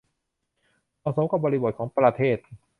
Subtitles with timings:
[0.99, 2.37] เหมาะสมกับบริบทของประเทศ